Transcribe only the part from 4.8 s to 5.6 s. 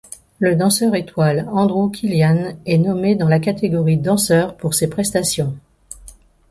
prestations.